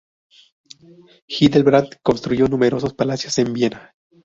[1.27, 3.93] Hildebrandt construyó numerosos palacios en Viena.